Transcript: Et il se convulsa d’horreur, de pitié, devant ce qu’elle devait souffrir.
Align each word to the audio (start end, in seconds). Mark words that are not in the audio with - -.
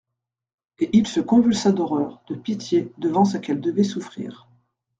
Et 0.79 0.89
il 0.93 1.05
se 1.05 1.19
convulsa 1.19 1.71
d’horreur, 1.71 2.23
de 2.27 2.33
pitié, 2.33 2.91
devant 2.97 3.23
ce 3.23 3.37
qu’elle 3.37 3.61
devait 3.61 3.83
souffrir. 3.83 4.47